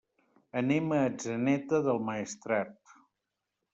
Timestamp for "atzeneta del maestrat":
1.09-2.97